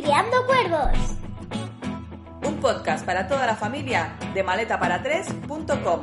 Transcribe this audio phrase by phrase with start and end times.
[0.00, 0.96] Criando Cuervos.
[2.46, 6.02] Un podcast para toda la familia de maletaparatres.com.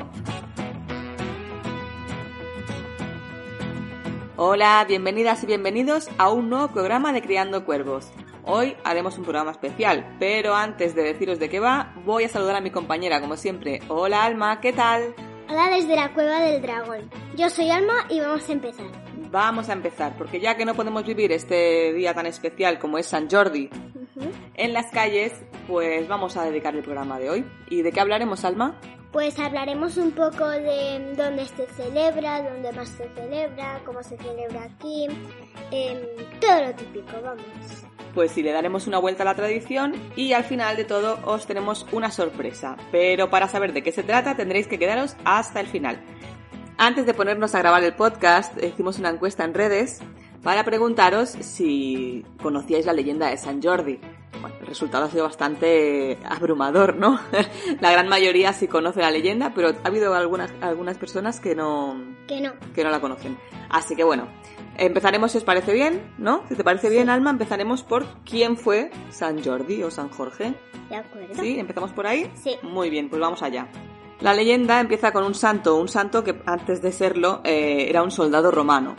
[4.36, 8.12] Hola, bienvenidas y bienvenidos a un nuevo programa de Criando Cuervos.
[8.44, 12.58] Hoy haremos un programa especial, pero antes de deciros de qué va, voy a saludar
[12.58, 13.80] a mi compañera, como siempre.
[13.88, 15.16] Hola Alma, ¿qué tal?
[15.50, 17.10] Hola desde la cueva del dragón.
[17.38, 19.05] Yo soy Alma y vamos a empezar.
[19.32, 23.08] Vamos a empezar, porque ya que no podemos vivir este día tan especial como es
[23.08, 23.70] San Jordi
[24.56, 25.34] en las calles,
[25.68, 27.46] pues vamos a dedicar el programa de hoy.
[27.70, 28.80] ¿Y de qué hablaremos, Alma?
[29.12, 34.64] Pues hablaremos un poco de dónde se celebra, dónde más se celebra, cómo se celebra
[34.64, 35.08] aquí,
[35.72, 36.00] em,
[36.42, 37.46] todo lo típico, vamos.
[38.14, 41.46] Pues sí, le daremos una vuelta a la tradición y al final de todo os
[41.46, 42.78] tenemos una sorpresa.
[42.92, 46.02] Pero para saber de qué se trata tendréis que quedaros hasta el final.
[46.78, 50.02] Antes de ponernos a grabar el podcast, hicimos una encuesta en redes
[50.44, 54.00] para preguntaros si conocíais la leyenda de San Jordi.
[54.42, 57.20] Bueno, el resultado ha sido bastante abrumador, ¿no?
[57.80, 61.96] la gran mayoría sí conoce la leyenda, pero ha habido algunas, algunas personas que no,
[62.28, 62.52] Que no.
[62.76, 63.38] que no la conocen.
[63.70, 64.28] Así que bueno,
[64.78, 66.44] empezaremos si os parece bien, ¿no?
[66.50, 70.54] Si te parece bien, Alma, empezaremos por quién fue San Jordi o San Jorge.
[70.90, 71.42] ¿De acuerdo?
[71.42, 71.58] ¿Sí?
[71.58, 72.30] ¿Empezamos por ahí?
[72.36, 72.58] Sí.
[72.62, 73.68] Muy bien, pues vamos allá.
[74.22, 78.12] La leyenda empieza con un santo, un santo que antes de serlo eh, era un
[78.12, 78.96] soldado romano,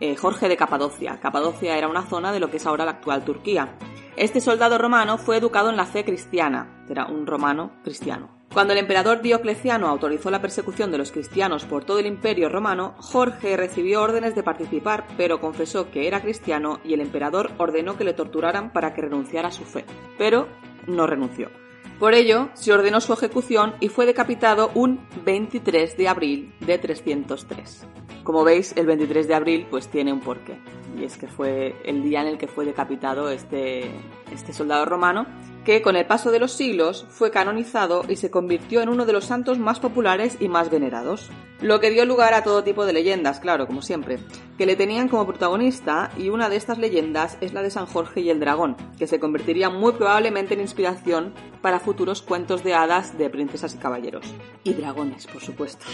[0.00, 1.20] eh, Jorge de Capadocia.
[1.20, 3.76] Capadocia era una zona de lo que es ahora la actual Turquía.
[4.16, 8.30] Este soldado romano fue educado en la fe cristiana, era un romano cristiano.
[8.54, 12.94] Cuando el emperador Diocleciano autorizó la persecución de los cristianos por todo el imperio romano,
[12.98, 18.04] Jorge recibió órdenes de participar, pero confesó que era cristiano y el emperador ordenó que
[18.04, 19.84] le torturaran para que renunciara a su fe.
[20.16, 20.46] Pero
[20.86, 21.63] no renunció.
[21.98, 27.86] Por ello, se ordenó su ejecución y fue decapitado un 23 de abril de 303.
[28.24, 30.58] Como veis, el 23 de abril pues tiene un porqué.
[30.98, 33.90] Y es que fue el día en el que fue decapitado este,
[34.32, 35.26] este soldado romano,
[35.64, 39.12] que con el paso de los siglos fue canonizado y se convirtió en uno de
[39.12, 41.30] los santos más populares y más venerados.
[41.60, 44.18] Lo que dio lugar a todo tipo de leyendas, claro, como siempre,
[44.58, 48.20] que le tenían como protagonista y una de estas leyendas es la de San Jorge
[48.20, 53.16] y el dragón, que se convertiría muy probablemente en inspiración para futuros cuentos de hadas
[53.16, 54.26] de princesas y caballeros.
[54.64, 55.86] Y dragones, por supuesto.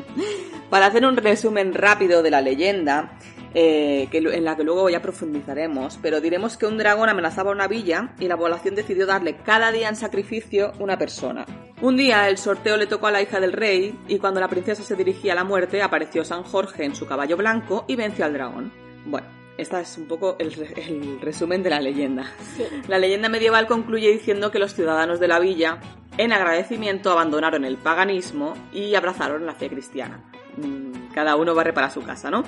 [0.70, 3.18] para hacer un resumen rápido de la leyenda,
[3.52, 7.66] eh, que, en la que luego ya profundizaremos, pero diremos que un dragón amenazaba una
[7.66, 11.46] villa y la población decidió darle cada día en sacrificio una persona.
[11.80, 14.82] Un día el sorteo le tocó a la hija del rey y cuando la princesa
[14.82, 18.34] se dirigía a la muerte apareció San Jorge en su caballo blanco y venció al
[18.34, 18.72] dragón.
[19.06, 22.30] Bueno, este es un poco el, re- el resumen de la leyenda.
[22.56, 22.64] Sí.
[22.88, 25.78] La leyenda medieval concluye diciendo que los ciudadanos de la villa,
[26.18, 30.22] en agradecimiento, abandonaron el paganismo y abrazaron la fe cristiana.
[30.58, 32.44] Mm, Cada uno barre para su casa, ¿no?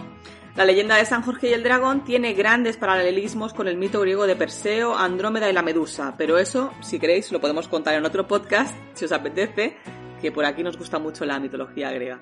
[0.55, 4.27] La leyenda de San Jorge y el dragón tiene grandes paralelismos con el mito griego
[4.27, 8.29] de Perseo, Andrómeda y la Medusa, pero eso, si queréis, lo podemos contar en otro
[8.29, 9.79] podcast, si os apetece,
[10.21, 12.21] que por aquí nos gusta mucho la mitología griega.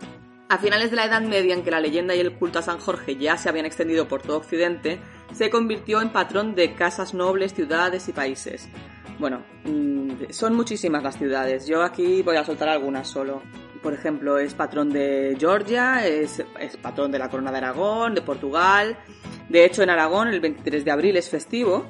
[0.48, 2.78] A finales de la Edad Media, en que la leyenda y el culto a San
[2.78, 5.00] Jorge ya se habían extendido por todo Occidente,
[5.32, 8.68] se convirtió en patrón de casas nobles, ciudades y países.
[9.18, 11.66] Bueno, mm, son muchísimas las ciudades.
[11.66, 13.42] Yo aquí voy a soltar algunas solo.
[13.82, 16.42] Por ejemplo, es patrón de Georgia, es,
[16.82, 18.98] patrón de la Corona de Aragón, de Portugal.
[19.48, 21.86] De hecho, en Aragón el 23 de abril es festivo,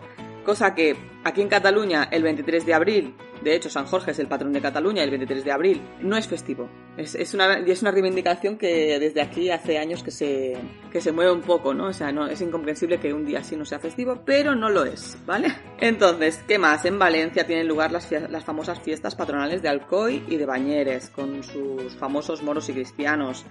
[0.51, 4.27] cosa que aquí en Cataluña el 23 de abril, de hecho San Jorge es el
[4.27, 6.69] patrón de Cataluña el 23 de abril no es festivo.
[6.97, 10.57] Es, es una, y es una reivindicación que desde aquí hace años que se,
[10.91, 11.85] que se mueve un poco, ¿no?
[11.85, 14.85] O sea, no, es incomprensible que un día así no sea festivo, pero no lo
[14.85, 15.55] es, ¿vale?
[15.79, 16.85] Entonces, ¿qué más?
[16.85, 21.45] En Valencia tienen lugar las, las famosas fiestas patronales de Alcoy y de Bañeres, con
[21.45, 23.47] sus famosos moros y cristianos.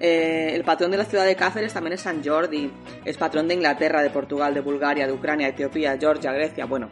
[0.00, 2.70] Eh, el patrón de la ciudad de Cáceres también es San Jordi.
[3.04, 6.66] Es patrón de Inglaterra, de Portugal, de Bulgaria, de Ucrania, Etiopía, Georgia, Grecia.
[6.66, 6.88] Bueno,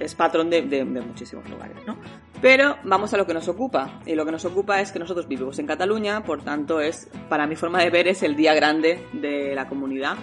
[0.00, 1.96] es, patrón de, de- de muchísimos lugares, ¿no?
[2.40, 4.00] Pero vamos a lo que nos ocupa.
[4.06, 7.46] Y lo que nos ocupa es que nosotros vivimos en Cataluña, por tanto es, para
[7.46, 10.16] mi forma de ver, es el día grande de la comunidad.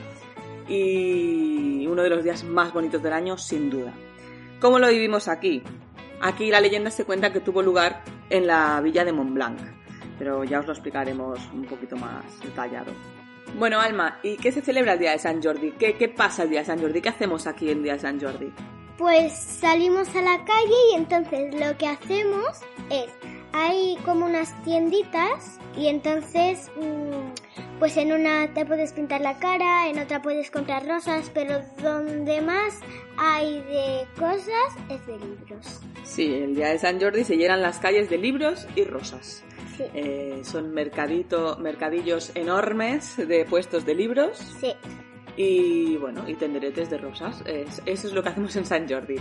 [0.67, 3.93] Y uno de los días más bonitos del año, sin duda.
[4.59, 5.61] ¿Cómo lo vivimos aquí?
[6.21, 9.59] Aquí la leyenda se cuenta que tuvo lugar en la villa de Montblanc,
[10.17, 12.91] pero ya os lo explicaremos un poquito más detallado.
[13.57, 15.71] Bueno, Alma, ¿y qué se celebra el día de San Jordi?
[15.71, 17.01] ¿Qué, qué pasa el día de San Jordi?
[17.01, 18.51] ¿Qué hacemos aquí en día de San Jordi?
[18.97, 23.11] Pues salimos a la calle y entonces lo que hacemos es,
[23.53, 29.87] hay como unas tienditas y entonces mm, pues en una te puedes pintar la cara,
[29.87, 32.79] en otra puedes comprar rosas, pero donde más
[33.17, 35.79] hay de cosas es de libros.
[36.03, 39.43] Sí, el día de San Jordi se llenan las calles de libros y rosas.
[39.77, 39.83] Sí.
[39.93, 44.73] Eh, son mercadito, mercadillos enormes de puestos de libros Sí.
[45.35, 47.41] y bueno, y tenderetes de rosas.
[47.45, 49.17] Es- eso es lo que hacemos en San Jordi.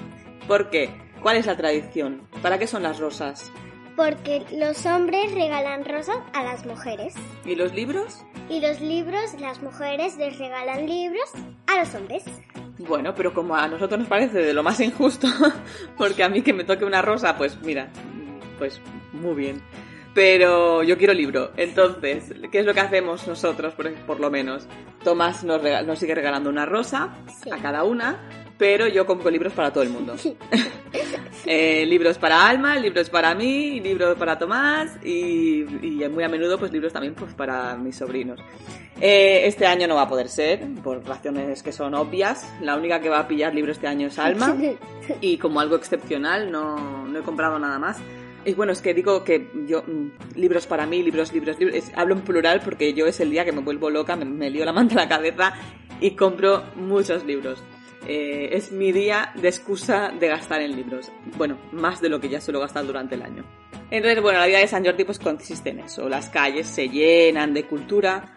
[0.48, 0.90] ¿Por qué?
[1.22, 2.22] ¿Cuál es la tradición?
[2.42, 3.52] ¿Para qué son las rosas?
[3.96, 7.14] Porque los hombres regalan rosas a las mujeres.
[7.44, 8.24] ¿Y los libros?
[8.50, 11.30] Y los libros, las mujeres les regalan libros
[11.66, 12.24] a los hombres.
[12.78, 15.26] Bueno, pero como a nosotros nos parece de lo más injusto,
[15.96, 17.88] porque a mí que me toque una rosa, pues mira,
[18.58, 18.80] pues
[19.12, 19.62] muy bien.
[20.16, 21.50] Pero yo quiero libro.
[21.58, 24.66] Entonces, ¿qué es lo que hacemos nosotros, por, por lo menos?
[25.04, 27.10] Tomás nos, nos sigue regalando una rosa
[27.42, 27.50] Sí.
[27.50, 28.16] a cada una,
[28.56, 30.16] pero yo compro libros para todo el mundo.
[31.48, 36.58] Eh, libros para Alma, libros para mí, libros para Tomás y, y muy a menudo
[36.58, 38.40] pues libros también pues para mis sobrinos.
[39.00, 42.52] Eh, este año no va a poder ser, por razones que son obvias.
[42.62, 44.56] La única que va a pillar libros este año es Alma
[45.20, 47.98] y como algo excepcional no, no he comprado nada más.
[48.46, 51.92] Y bueno, es que digo que yo, mm, libros para mí, libros, libros, libros, es-
[51.96, 54.64] hablo en plural porque yo es el día que me vuelvo loca, me, me lío
[54.64, 55.52] la manta a la cabeza
[56.00, 57.62] y compro muchos libros.
[58.08, 61.10] Eh, es mi día de excusa de gastar en libros.
[61.36, 63.44] Bueno, más de lo que ya suelo gastar durante el año.
[63.90, 66.08] Entonces, bueno, la vida de San Jordi pues consiste en eso.
[66.08, 68.32] Las calles se llenan de cultura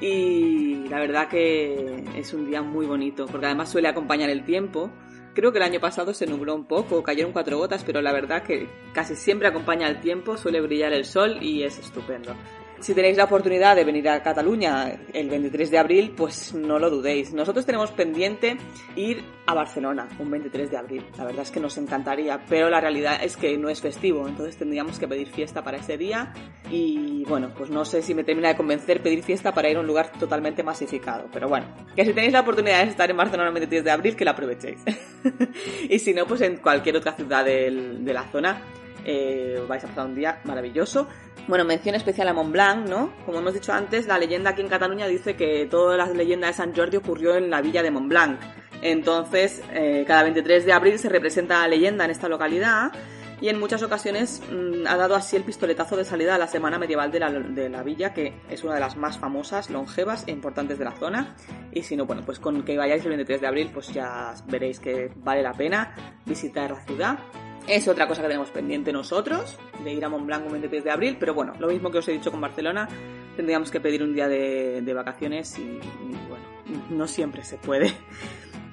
[0.00, 4.90] y la verdad que es un día muy bonito porque además suele acompañar el tiempo.
[5.34, 8.42] Creo que el año pasado se nubló un poco, cayeron cuatro gotas, pero la verdad
[8.42, 12.34] que casi siempre acompaña el tiempo, suele brillar el sol y es estupendo.
[12.82, 16.90] Si tenéis la oportunidad de venir a Cataluña el 23 de abril, pues no lo
[16.90, 17.32] dudéis.
[17.32, 18.56] Nosotros tenemos pendiente
[18.96, 21.06] ir a Barcelona un 23 de abril.
[21.16, 24.56] La verdad es que nos encantaría, pero la realidad es que no es festivo, entonces
[24.56, 26.34] tendríamos que pedir fiesta para ese día
[26.70, 29.80] y bueno, pues no sé si me termina de convencer pedir fiesta para ir a
[29.80, 31.28] un lugar totalmente masificado.
[31.32, 34.16] Pero bueno, que si tenéis la oportunidad de estar en Barcelona el 23 de abril,
[34.16, 34.82] que la aprovechéis.
[35.88, 38.62] y si no, pues en cualquier otra ciudad de la zona
[39.04, 41.08] eh, vais a pasar un día maravilloso.
[41.48, 43.12] Bueno, mención especial a Montblanc, ¿no?
[43.26, 46.52] Como hemos dicho antes, la leyenda aquí en Cataluña dice que toda la leyenda de
[46.52, 48.38] San Jordi ocurrió en la villa de Montblanc.
[48.80, 52.92] Entonces, eh, cada 23 de abril se representa la leyenda en esta localidad
[53.42, 56.78] y en muchas ocasiones mm, ha dado así el pistoletazo de salida a la semana
[56.78, 60.30] medieval de la, de la villa, que es una de las más famosas, longevas e
[60.30, 61.34] importantes de la zona.
[61.72, 64.78] Y si no, bueno, pues con que vayáis el 23 de abril, pues ya veréis
[64.78, 65.92] que vale la pena
[66.24, 67.18] visitar la ciudad.
[67.66, 71.16] Es otra cosa que tenemos pendiente nosotros, de ir a Montblanc un 23 de abril,
[71.18, 72.88] pero bueno, lo mismo que os he dicho con Barcelona,
[73.34, 75.80] tendríamos que pedir un día de, vacaciones y,
[76.28, 77.92] bueno, no siempre se puede.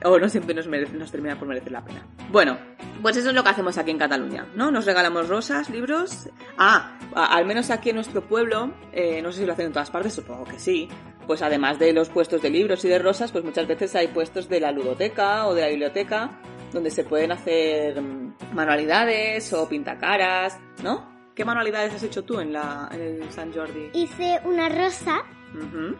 [0.01, 2.07] O no siempre nos, nos termina por merecer la pena.
[2.31, 2.57] Bueno,
[3.01, 4.71] pues eso es lo que hacemos aquí en Cataluña, ¿no?
[4.71, 6.29] Nos regalamos rosas, libros.
[6.57, 9.89] Ah, al menos aquí en nuestro pueblo, eh, no sé si lo hacen en todas
[9.89, 10.89] partes, supongo que sí.
[11.27, 14.49] Pues además de los puestos de libros y de rosas, pues muchas veces hay puestos
[14.49, 16.31] de la ludoteca o de la biblioteca
[16.73, 21.19] donde se pueden hacer mm, manualidades o pintacaras, ¿no?
[21.35, 23.91] ¿Qué manualidades has hecho tú en, la, en el San Jordi?
[23.93, 25.23] Hice una rosa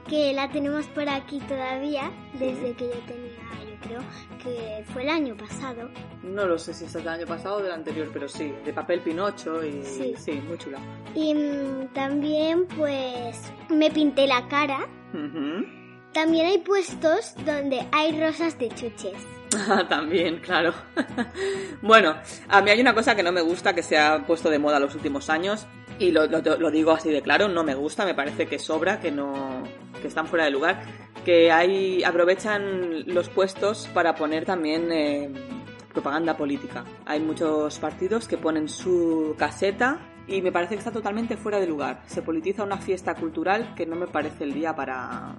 [0.08, 3.29] que la tenemos por aquí todavía desde que yo tenía,
[3.82, 4.02] creo
[4.44, 5.90] que fue el año pasado.
[6.24, 9.02] No lo sé si es del año pasado o del anterior, pero sí, de papel
[9.02, 10.14] pinocho y Sí.
[10.18, 10.80] sí, muy chula.
[11.16, 13.40] Y mm, también pues
[13.70, 14.88] me pinté la cara.
[16.14, 19.14] También hay puestos donde hay rosas de chuches.
[19.68, 20.74] Ah, También, claro.
[21.82, 22.16] bueno,
[22.48, 24.80] a mí hay una cosa que no me gusta que se ha puesto de moda
[24.80, 25.66] los últimos años
[25.98, 29.00] y lo, lo- lo digo así de claro, no me gusta, me parece que sobra,
[29.00, 29.64] que no
[30.02, 30.82] que están fuera de lugar,
[31.26, 35.30] que hay aprovechan los puestos para poner también eh,
[35.94, 36.84] propaganda política.
[37.06, 41.68] Hay muchos partidos que ponen su caseta y me parece que está totalmente fuera de
[41.68, 42.02] lugar.
[42.06, 45.36] Se politiza una fiesta cultural que no me parece el día para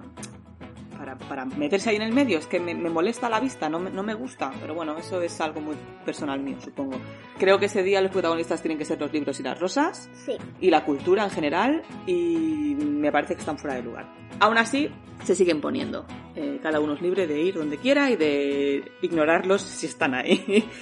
[0.99, 2.37] para, para meterse ahí en el medio.
[2.39, 4.51] Es que me, me molesta la vista, no me, no me gusta.
[4.61, 7.01] Pero bueno, eso es algo muy personal mío, supongo.
[7.39, 10.33] Creo que ese día los protagonistas tienen que ser los libros y las rosas Sí.
[10.61, 14.13] y la cultura en general y me parece que están fuera de lugar.
[14.41, 14.91] Aún así,
[15.25, 16.05] se siguen poniendo.
[16.37, 20.69] Eh, cada uno es libre de ir donde quiera y de ignorarlos si están ahí.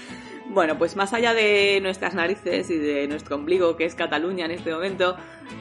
[0.50, 4.52] Bueno, pues más allá de nuestras narices y de nuestro ombligo, que es Cataluña en
[4.52, 5.14] este momento,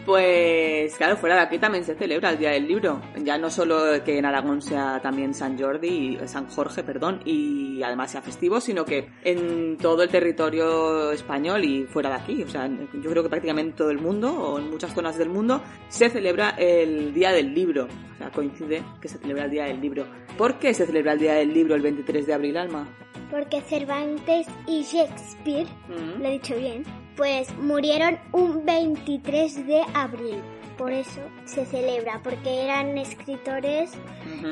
[0.05, 3.01] pues claro, fuera de aquí también se celebra el Día del Libro.
[3.23, 8.11] Ya no solo que en Aragón sea también San Jordi, San Jorge, perdón, y además
[8.11, 12.67] sea festivo, sino que en todo el territorio español y fuera de aquí, o sea,
[12.67, 16.09] yo creo que prácticamente en todo el mundo o en muchas zonas del mundo se
[16.09, 17.87] celebra el Día del Libro.
[18.15, 20.05] O sea, coincide que se celebra el Día del Libro.
[20.37, 22.87] ¿Por qué se celebra el Día del Libro el 23 de abril, Alma?
[23.29, 26.21] Porque Cervantes y Shakespeare, Mm.
[26.21, 26.83] lo he dicho bien,
[27.17, 30.37] pues murieron un 23 de abril.
[30.77, 33.91] Por eso se celebra, porque eran escritores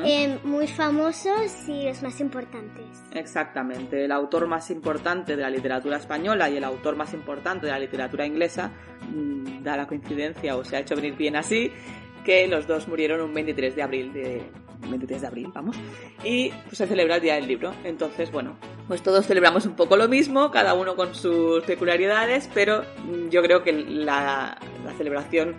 [0.04, 2.84] eh, muy famosos y los más importantes.
[3.12, 7.72] Exactamente, el autor más importante de la literatura española y el autor más importante de
[7.72, 8.72] la literatura inglesa
[9.08, 11.70] mm, da la coincidencia o se ha hecho venir bien así
[12.24, 14.42] que los dos murieron un 23 de abril de,
[14.80, 15.76] 23 de abril, vamos,
[16.24, 17.72] y pues se celebra el Día del Libro.
[17.84, 18.56] Entonces, bueno,
[18.88, 22.84] pues todos celebramos un poco lo mismo, cada uno con sus peculiaridades, pero
[23.30, 25.54] yo creo que la, la celebración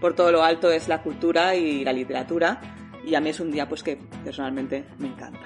[0.00, 2.60] por todo lo alto es la cultura y la literatura,
[3.04, 5.40] y a mí es un día pues que personalmente me encanta.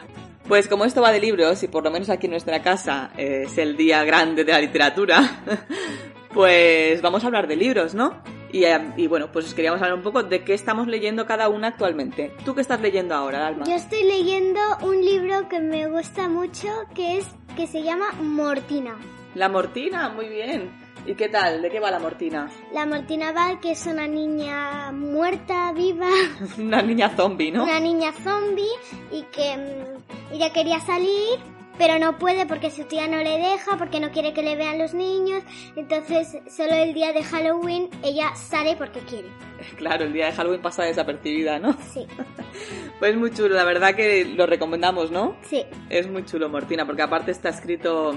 [0.46, 3.44] Pues como esto va de libros y por lo menos aquí en nuestra casa eh,
[3.46, 5.42] es el día grande de la literatura,
[6.34, 8.22] pues vamos a hablar de libros, ¿no?
[8.54, 11.48] Y, eh, y, bueno, pues os queríamos hablar un poco de qué estamos leyendo cada
[11.48, 12.32] una actualmente.
[12.44, 13.64] ¿Tú qué estás leyendo ahora, Alma?
[13.66, 18.96] Yo estoy leyendo un libro que me gusta mucho que es que se llama Mortina.
[19.34, 20.70] La Mortina, muy bien.
[21.04, 21.62] ¿Y qué tal?
[21.62, 22.48] ¿De qué va la Mortina?
[22.72, 26.10] La Mortina va que es una niña muerta, viva.
[26.56, 27.64] una niña zombie, ¿no?
[27.64, 28.70] Una niña zombie
[29.10, 31.40] y que mm, ella quería salir,
[31.78, 34.78] pero no puede porque su tía no le deja, porque no quiere que le vean
[34.78, 35.42] los niños.
[35.76, 39.28] Entonces, solo el día de Halloween ella sale porque quiere.
[39.76, 41.76] Claro, el día de Halloween pasa desapercibida, ¿no?
[41.92, 42.06] Sí.
[42.98, 45.36] pues muy chulo, la verdad que lo recomendamos, ¿no?
[45.42, 45.64] Sí.
[45.88, 48.14] Es muy chulo, Mortina, porque aparte está escrito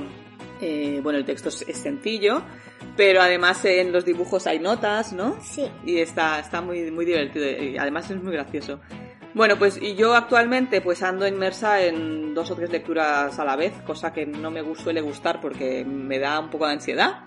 [0.61, 2.41] eh, bueno, el texto es, sencillo,
[2.95, 5.37] pero además en los dibujos hay notas, ¿no?
[5.41, 5.69] Sí.
[5.85, 8.79] Y está, está muy, muy divertido y además es muy gracioso.
[9.37, 13.55] Bueno, pues y yo actualmente pues ando inmersa en dos o tres lecturas a la
[13.55, 17.19] vez, cosa que no me suele gustar porque me da un poco de ansiedad.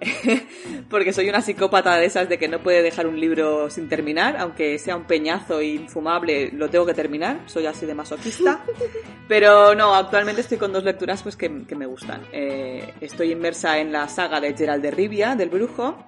[0.88, 4.36] porque soy una psicópata de esas de que no puede dejar un libro sin terminar,
[4.38, 8.64] aunque sea un peñazo infumable, lo tengo que terminar, soy así de masoquista.
[9.28, 12.22] Pero no, actualmente estoy con dos lecturas pues que, me gustan.
[12.30, 15.98] Eh, estoy inmersa en la saga de Gerald de Rivia, del brujo,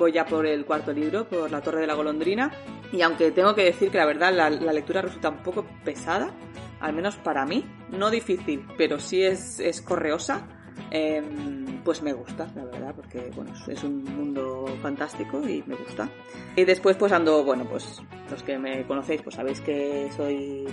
[0.00, 2.50] voy ya por el cuarto libro, por La Torre de la Golondrina,
[2.92, 6.34] y aunque tengo que decir que la verdad la, lectura resulta un poco pesada,
[6.80, 10.48] al menos para mí, no difícil, pero sí es, es correosa,
[10.90, 16.08] Em, pues me gusta, la verdad, porque bueno, es un mundo fantástico y me gusta.
[16.56, 20.66] Y después pues ando, bueno, pues los que me conocéis pues sabéis que soy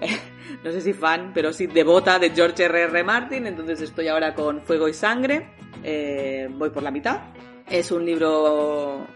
[0.64, 2.90] no sé si fan, pero sí devota de George R.R.
[2.90, 3.04] R.
[3.04, 5.48] Martin, entonces estoy ahora con Fuego y Sangre,
[5.82, 7.20] eh, voy por la mitad.
[7.70, 9.06] Es un libro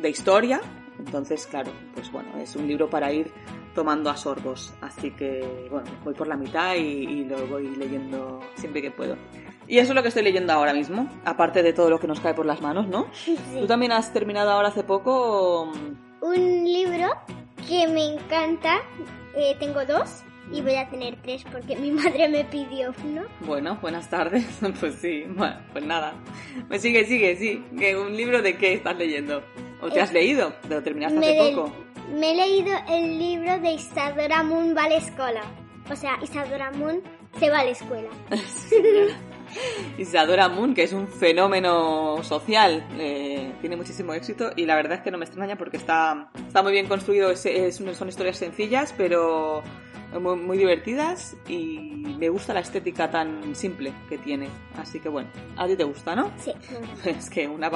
[0.00, 0.60] de historia,
[0.98, 3.32] entonces claro, pues bueno, es un libro para ir
[3.74, 4.72] tomando a sorbos.
[4.80, 9.16] Así que, bueno, voy por la mitad y, lo voy leyendo siempre que puedo.
[9.66, 12.20] Y eso es lo que estoy leyendo ahora mismo, aparte de todo lo que nos
[12.20, 13.08] cae por las manos, ¿no?
[13.58, 15.72] Tú también has terminado ahora hace poco...
[16.20, 17.08] Un libro
[17.66, 18.82] que me encanta,
[19.34, 20.22] eh, tengo dos
[20.52, 23.22] y voy a tener tres porque mi madre me pidió uno.
[23.40, 24.44] Bueno, buenas tardes.
[24.80, 26.14] Pues sí, bueno, pues nada.
[26.68, 27.64] Pues sigue, sigue, sí.
[27.94, 29.42] ¿Un libro de qué estás leyendo?
[29.80, 30.52] ¿O te has leído?
[30.68, 31.84] ¿Te lo terminaste hace poco?
[32.12, 35.42] me he leído el libro de Isadora Moon va a la escuela.
[35.90, 37.02] O sea, Isadora Moon
[37.38, 38.08] se va a la escuela.
[39.98, 45.00] Isadora Moon, que es un fenómeno social, eh, tiene muchísimo éxito y la verdad es
[45.02, 49.62] que no me extraña porque está, está muy bien construido, es, son historias sencillas pero
[50.20, 51.78] muy, muy, divertidas y
[52.18, 54.48] me gusta la estética tan simple que tiene.
[54.78, 56.30] Así que bueno, a ti te gusta, ¿no?
[56.38, 56.52] Sí.
[57.04, 57.70] Es que una,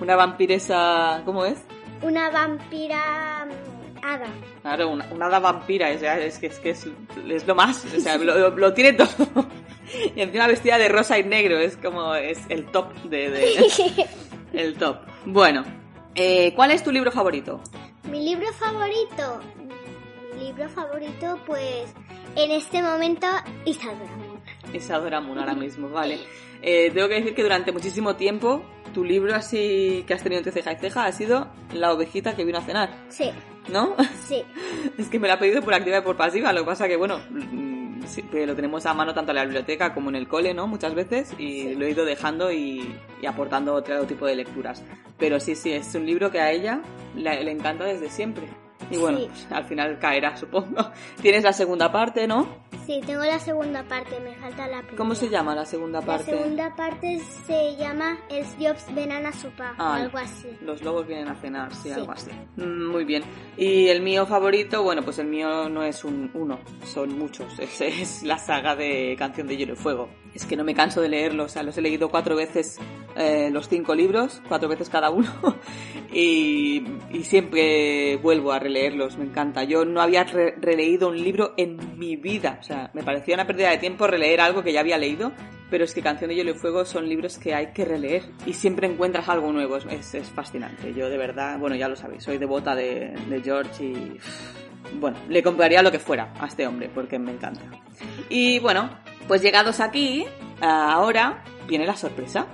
[0.00, 1.58] una vampiresa, ¿cómo es?
[2.02, 4.26] una vampira mm, hada.
[4.62, 8.74] Claro, una, hada vampira, es, es, que, es, que es, lo más, o sea, lo,
[8.74, 9.08] tiene todo.
[10.16, 13.30] y encima vestida de rosa y negro, es como, es el top de...
[13.30, 13.66] de
[14.52, 14.98] el top.
[15.24, 15.64] Bueno,
[16.14, 17.60] eh, ¿cuál es tu libro favorito?
[18.10, 19.40] Mi libro favorito,
[20.52, 21.94] libro favorito, pues,
[22.36, 23.26] en este momento,
[23.64, 24.40] Isadora Moon.
[24.74, 26.18] Isadora Moon ahora mismo, vale.
[26.60, 30.52] Eh, tengo que decir que durante muchísimo tiempo tu libro así que has tenido entre
[30.52, 32.90] ceja y ceja ha sido La ovejita que vino a cenar.
[33.08, 33.30] Sí.
[33.68, 33.96] ¿No?
[34.26, 34.44] Sí.
[34.98, 36.96] es que me lo ha pedido por activa y por pasiva, lo que pasa que,
[36.96, 40.52] bueno, mm, sí, lo tenemos a mano tanto en la biblioteca como en el cole,
[40.52, 40.66] ¿no?
[40.66, 42.94] Muchas veces y lo he ido dejando y,
[43.26, 44.84] aportando otro tipo de lecturas.
[45.18, 46.82] Pero sí, sí, es un libro que a ella
[47.16, 48.48] le, encanta desde siempre.
[48.92, 50.90] Y bueno, pues, al final caerá, supongo.
[51.22, 52.46] Tienes la segunda parte, ¿no?
[52.92, 54.98] Sí, tengo la segunda parte, me falta la primera.
[54.98, 56.30] ¿Cómo se llama la segunda parte?
[56.30, 60.48] La segunda parte se llama El Jobs ven a sopa o algo así.
[60.60, 62.30] Los lobos vienen a cenar, sí, algo así.
[62.56, 63.22] Mm, muy bien.
[63.56, 67.58] Y el mío favorito, bueno, pues el mío no es un uno, son muchos.
[67.58, 70.10] Es, es la saga de Canción de Hielo y Fuego.
[70.34, 72.78] Es que no me canso de leerlos, o sea, los he leído cuatro veces
[73.16, 75.30] eh, los cinco libros, cuatro veces cada uno,
[76.12, 79.64] y, y, siempre vuelvo a releerlos, me encanta.
[79.64, 83.70] Yo no había releído un libro en mi vida, o sea, me parecía una pérdida
[83.70, 85.32] de tiempo releer algo que ya había leído,
[85.70, 88.52] pero es que Canción de Hielo y Fuego son libros que hay que releer y
[88.52, 90.92] siempre encuentras algo nuevo, es, es fascinante.
[90.94, 94.18] Yo de verdad, bueno, ya lo sabéis, soy devota de, de George y
[95.00, 97.62] bueno, le compraría lo que fuera a este hombre porque me encanta.
[98.28, 98.90] Y bueno,
[99.28, 100.26] pues llegados aquí,
[100.60, 102.46] ahora viene la sorpresa.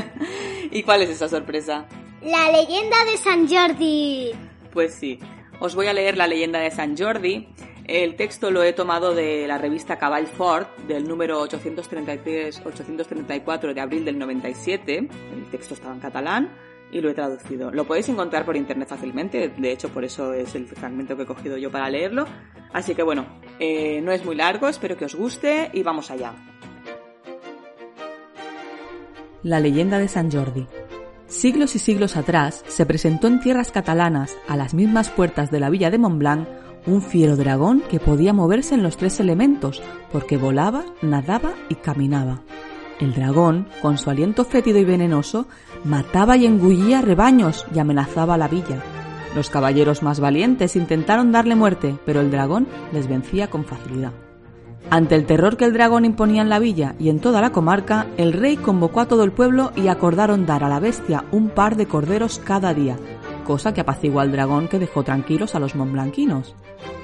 [0.70, 1.86] ¿Y cuál es esa sorpresa?
[2.22, 4.30] La leyenda de San Jordi.
[4.72, 5.18] Pues sí.
[5.60, 7.48] os voy a leer la leyenda de San Jordi.
[7.84, 14.04] El texto lo he tomado de la revista Caball Fort del número 833-834 de abril
[14.04, 14.98] del 97.
[14.98, 16.50] El texto estaba en catalán
[16.92, 17.72] y lo he traducido.
[17.72, 21.26] Lo podéis encontrar por internet fácilmente, de hecho por eso es el fragmento que he
[21.26, 22.26] cogido yo para leerlo.
[22.72, 23.26] Así que bueno,
[23.58, 26.34] eh, no es muy largo, espero que os guste y vamos allá.
[29.42, 30.68] La leyenda de San Jordi.
[31.26, 35.70] Siglos y siglos atrás se presentó en tierras catalanas, a las mismas puertas de la
[35.70, 36.46] villa de Montblanc,
[36.86, 42.40] un fiero dragón que podía moverse en los tres elementos, porque volaba, nadaba y caminaba.
[43.00, 45.46] El dragón, con su aliento fétido y venenoso,
[45.84, 48.82] mataba y engullía rebaños y amenazaba la villa.
[49.34, 54.12] Los caballeros más valientes intentaron darle muerte, pero el dragón les vencía con facilidad.
[54.90, 58.06] Ante el terror que el dragón imponía en la villa y en toda la comarca,
[58.18, 61.76] el rey convocó a todo el pueblo y acordaron dar a la bestia un par
[61.76, 62.98] de corderos cada día,
[63.44, 66.54] cosa que apaciguó al dragón que dejó tranquilos a los montblanquinos.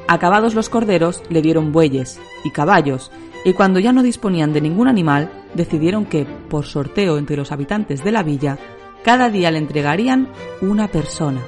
[0.08, 3.12] Acabados los corderos, le dieron bueyes y caballos,
[3.44, 8.02] y cuando ya no disponían de ningún animal, decidieron que, por sorteo entre los habitantes
[8.02, 8.58] de la villa,
[9.04, 10.28] cada día le entregarían
[10.62, 11.42] una persona.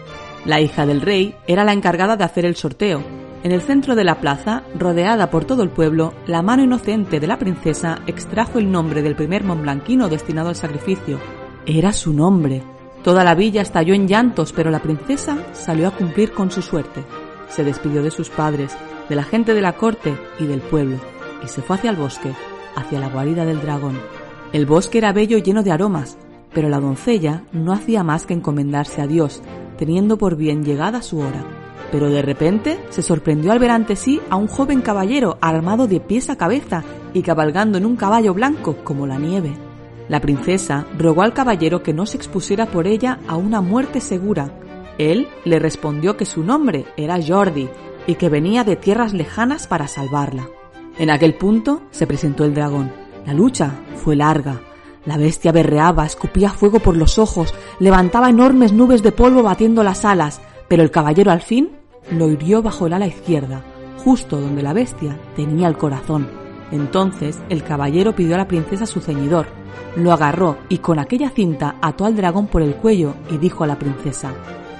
[0.45, 3.03] La hija del rey era la encargada de hacer el sorteo.
[3.43, 7.27] En el centro de la plaza, rodeada por todo el pueblo, la mano inocente de
[7.27, 11.19] la princesa extrajo el nombre del primer montblanquino destinado al sacrificio.
[11.65, 12.63] Era su nombre.
[13.03, 17.03] Toda la villa estalló en llantos, pero la princesa salió a cumplir con su suerte.
[17.51, 18.77] Se despidió de sus padres,
[19.09, 20.97] de la gente de la corte y del pueblo,
[21.45, 22.33] y se fue hacia el bosque,
[22.77, 23.99] hacia la guarida del dragón.
[24.53, 26.17] El bosque era bello y lleno de aromas,
[26.53, 29.43] pero la doncella no hacía más que encomendarse a Dios,
[29.79, 31.45] teniendo por bien llegada su hora.
[31.93, 36.01] Pero de repente se sorprendió al ver ante sí a un joven caballero armado de
[36.01, 39.57] pies a cabeza y cabalgando en un caballo blanco como la nieve.
[40.09, 44.53] La princesa rogó al caballero que no se expusiera por ella a una muerte segura.
[45.01, 47.71] Él le respondió que su nombre era Jordi
[48.07, 50.47] y que venía de tierras lejanas para salvarla.
[50.99, 52.93] En aquel punto se presentó el dragón.
[53.25, 54.61] La lucha fue larga.
[55.07, 60.05] La bestia berreaba, escupía fuego por los ojos, levantaba enormes nubes de polvo batiendo las
[60.05, 61.71] alas, pero el caballero al fin
[62.11, 63.65] lo hirió bajo el ala izquierda,
[64.05, 66.29] justo donde la bestia tenía el corazón.
[66.73, 69.47] Entonces el caballero pidió a la princesa su ceñidor,
[69.97, 73.67] lo agarró y con aquella cinta ató al dragón por el cuello y dijo a
[73.67, 74.35] la princesa,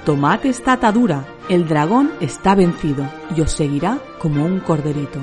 [0.05, 5.19] Tomad esta atadura, el dragón está vencido y os seguirá como un corderito.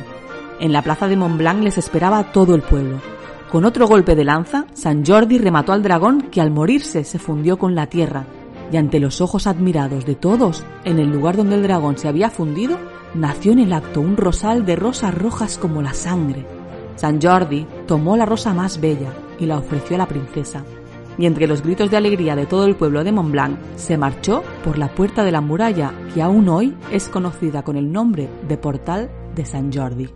[0.61, 3.01] En la plaza de Montblanc les esperaba todo el pueblo.
[3.51, 7.59] Con otro golpe de lanza, San Jordi remató al dragón que al morirse se fundió
[7.59, 8.25] con la tierra,
[8.71, 12.31] y ante los ojos admirados de todos, en el lugar donde el dragón se había
[12.31, 12.79] fundido,
[13.15, 16.47] nació en el acto un rosal de rosas rojas como la sangre.
[16.95, 20.63] San Jordi tomó la rosa más bella y la ofreció a la princesa,
[21.19, 24.79] y entre los gritos de alegría de todo el pueblo de Montblanc se marchó por
[24.79, 29.11] la puerta de la muralla que aún hoy es conocida con el nombre de Portal
[29.35, 30.09] de San Jordi.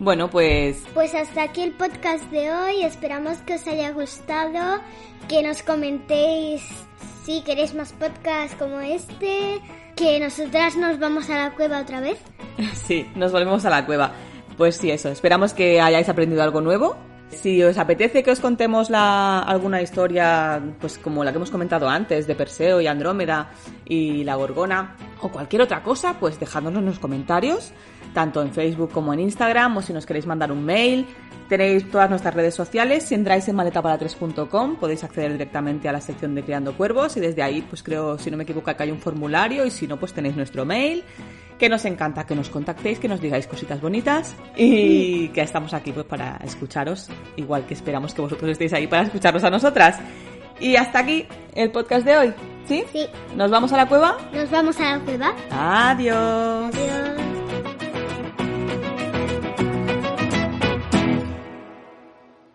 [0.00, 0.84] Bueno, pues...
[0.94, 2.84] Pues hasta aquí el podcast de hoy.
[2.84, 4.80] Esperamos que os haya gustado,
[5.28, 6.62] que nos comentéis
[7.24, 9.60] si queréis más podcasts como este,
[9.96, 12.18] que nosotras nos vamos a la cueva otra vez.
[12.86, 14.12] Sí, nos volvemos a la cueva.
[14.56, 15.10] Pues sí, eso.
[15.10, 16.96] Esperamos que hayáis aprendido algo nuevo.
[17.30, 22.26] Si os apetece que os contemos alguna historia, pues como la que hemos comentado antes,
[22.26, 23.50] de Perseo y Andrómeda
[23.84, 27.72] y la Gorgona, o cualquier otra cosa, pues dejádnoslo en los comentarios
[28.12, 31.06] tanto en Facebook como en Instagram, o si nos queréis mandar un mail.
[31.48, 33.04] Tenéis todas nuestras redes sociales.
[33.04, 37.42] Si entráis en maletapara3.com podéis acceder directamente a la sección de Creando Cuervos y desde
[37.42, 40.12] ahí, pues creo, si no me equivoco, que hay un formulario y si no, pues
[40.12, 41.04] tenéis nuestro mail.
[41.58, 45.92] Que nos encanta que nos contactéis, que nos digáis cositas bonitas y que estamos aquí
[45.92, 49.98] pues para escucharos, igual que esperamos que vosotros estéis ahí para escucharnos a nosotras.
[50.60, 52.34] Y hasta aquí el podcast de hoy.
[52.66, 52.84] ¿Sí?
[52.92, 53.06] Sí.
[53.34, 54.16] ¿Nos vamos a la cueva?
[54.32, 55.34] Nos vamos a la cueva.
[55.50, 56.74] Adiós.
[56.74, 57.27] Adiós.